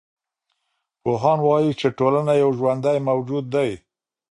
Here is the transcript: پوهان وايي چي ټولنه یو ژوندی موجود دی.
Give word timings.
پوهان 1.01 1.39
وايي 1.47 1.71
چي 1.79 1.87
ټولنه 1.99 2.33
یو 2.43 2.49
ژوندی 2.57 2.97
موجود 3.09 3.45
دی. 3.55 3.71